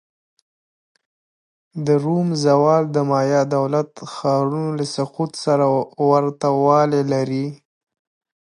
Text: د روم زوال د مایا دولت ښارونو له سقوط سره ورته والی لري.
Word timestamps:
د 1.85 1.87
روم 2.03 2.27
زوال 2.43 2.83
د 2.95 2.97
مایا 3.09 3.41
دولت 3.55 3.89
ښارونو 4.13 4.69
له 4.79 4.85
سقوط 4.95 5.31
سره 5.45 5.65
ورته 6.11 6.47
والی 6.63 7.01
لري. 7.13 7.47